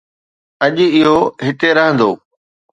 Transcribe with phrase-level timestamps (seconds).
[0.65, 2.11] اڄ، اهو هتي رهندو